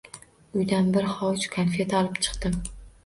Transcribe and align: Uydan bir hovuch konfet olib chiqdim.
Uydan 0.61 0.89
bir 0.95 1.05
hovuch 1.17 1.45
konfet 1.57 1.95
olib 2.01 2.19
chiqdim. 2.29 2.61